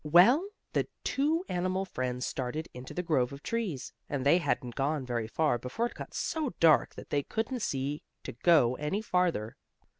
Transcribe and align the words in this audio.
Well, 0.03 0.49
the 0.73 0.87
two 1.03 1.45
animal 1.47 1.85
friends 1.85 2.25
started 2.25 2.67
into 2.73 2.95
the 2.95 3.03
grove 3.03 3.31
of 3.31 3.43
trees, 3.43 3.93
and 4.09 4.25
they 4.25 4.39
hadn't 4.39 4.73
gone 4.73 5.05
very 5.05 5.27
far 5.27 5.59
before 5.59 5.85
it 5.85 5.93
got 5.93 6.15
so 6.15 6.55
dark 6.59 6.95
that 6.95 7.11
they 7.11 7.21
couldn't 7.21 7.59
see 7.61 8.01
to 8.23 8.31
go 8.31 8.73
any 8.77 9.03
farther. 9.03 9.57